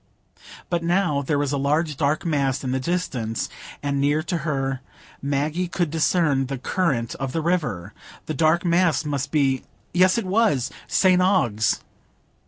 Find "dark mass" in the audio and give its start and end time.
1.95-2.63, 8.33-9.05